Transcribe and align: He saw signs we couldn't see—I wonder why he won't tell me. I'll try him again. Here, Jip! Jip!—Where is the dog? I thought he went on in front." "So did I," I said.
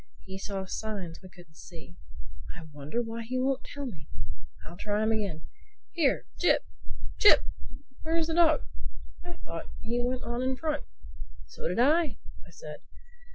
He 0.25 0.39
saw 0.39 0.65
signs 0.65 1.21
we 1.21 1.29
couldn't 1.29 1.57
see—I 1.57 2.63
wonder 2.73 3.03
why 3.03 3.21
he 3.21 3.37
won't 3.37 3.63
tell 3.63 3.85
me. 3.85 4.07
I'll 4.65 4.75
try 4.75 5.03
him 5.03 5.11
again. 5.11 5.43
Here, 5.91 6.25
Jip! 6.39 6.65
Jip!—Where 7.19 8.15
is 8.17 8.25
the 8.25 8.33
dog? 8.33 8.63
I 9.23 9.33
thought 9.45 9.69
he 9.83 10.01
went 10.03 10.23
on 10.23 10.41
in 10.41 10.55
front." 10.57 10.83
"So 11.45 11.67
did 11.67 11.77
I," 11.77 12.17
I 12.43 12.49
said. 12.49 12.81